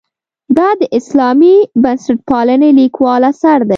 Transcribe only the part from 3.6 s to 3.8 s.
دی.